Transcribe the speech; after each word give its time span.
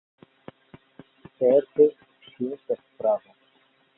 Certe, 1.41 1.87
ŝi 2.29 2.49
estis 2.57 2.83
prava. 3.03 3.37